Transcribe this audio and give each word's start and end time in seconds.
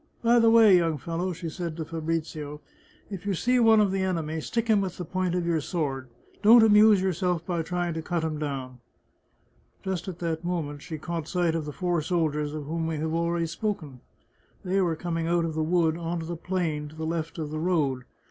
By 0.23 0.39
the 0.39 0.49
way, 0.49 0.75
young 0.77 0.97
fellow," 0.97 1.31
she 1.31 1.47
said 1.47 1.77
to 1.77 1.85
Fabrizio," 1.85 2.59
if 3.11 3.23
you 3.27 3.35
see 3.35 3.59
one 3.59 3.79
of 3.79 3.91
the 3.91 4.01
enemy, 4.01 4.41
stick 4.41 4.67
him 4.67 4.81
with 4.81 4.97
the 4.97 5.05
point 5.05 5.35
of 5.35 5.45
your 5.45 5.61
sword; 5.61 6.07
don't 6.41 6.63
amuse 6.63 6.99
yourself 7.03 7.45
by 7.45 7.61
trying 7.61 7.93
to 7.93 8.01
cut 8.01 8.23
him 8.23 8.39
down." 8.39 8.79
Just 9.83 10.07
at 10.07 10.17
that 10.17 10.43
moment 10.43 10.81
she 10.81 10.97
caught 10.97 11.27
sight 11.27 11.53
of 11.53 11.65
the 11.65 11.71
four 11.71 12.01
soldiers 12.01 12.51
of 12.55 12.65
whom 12.65 12.87
we 12.87 12.97
have 12.97 13.13
already 13.13 13.45
spoken. 13.45 13.99
They 14.65 14.81
were 14.81 14.95
coming 14.95 15.27
out 15.27 15.45
of 15.45 15.53
the 15.53 15.61
wood 15.61 15.95
on 15.95 16.21
to 16.21 16.25
the 16.25 16.35
plain 16.35 16.87
to 16.87 16.95
the 16.95 17.05
left 17.05 17.37
of 17.37 17.51
the 17.51 17.59
road. 17.59 18.05